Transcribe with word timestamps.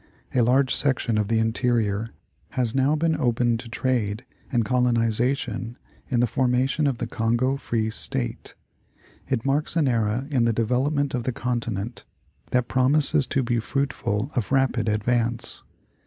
A 0.33 0.41
large 0.41 0.73
section 0.73 1.15
of 1.19 1.27
the 1.27 1.37
interior 1.37 2.09
has 2.57 2.73
now 2.73 2.95
been 2.95 3.15
opened 3.15 3.59
to 3.59 3.69
trade 3.69 4.25
and 4.51 4.65
colonization 4.65 5.77
in 6.09 6.21
the 6.21 6.25
formation 6.25 6.87
of 6.87 6.97
the" 6.97 7.05
Congo 7.21 7.55
free 7.55 7.91
State." 7.91 8.55
It 9.29 9.45
marks 9.45 9.75
an 9.75 9.87
era 9.87 10.27
in 10.31 10.45
the 10.45 10.53
development 10.53 11.13
of 11.13 11.21
the 11.21 11.31
continent 11.31 12.03
that 12.49 12.67
promises 12.67 13.27
to 13.27 13.43
be 13.43 13.59
fruitful 13.59 14.31
of 14.35 14.51
rapid 14.51 14.89
advance. 14.89 15.61